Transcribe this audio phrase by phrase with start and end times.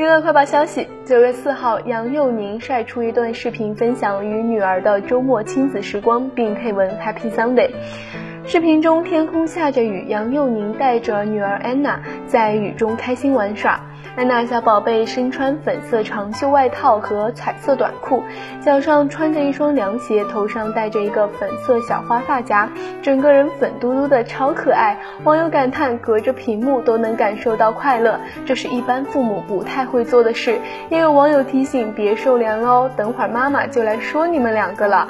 [0.00, 7.68] 娱乐快报消息：九月四号，杨佑宁晒出一段视频，分享与女儿的周末亲子时光，并配文 Happy Sunday。
[8.46, 13.80] 视频中，天空下着雨，杨佑宁带着女儿安娜在雨中开心玩耍。
[14.16, 18.24] 安娜小宝贝身穿粉色长袖外套和彩色短裤，
[18.60, 22.68] 脚上穿着一双凉鞋，头上戴着一个粉色小花发夹，
[23.02, 24.98] 整个人粉嘟嘟的，超可爱。
[25.22, 30.58] 网友感叹：隔着屏幕都能感受到快乐，这是一般父母不太会做的事。
[30.88, 35.06] 也有网友提醒：别受凉哦，等会儿妈妈就来说你们两个了。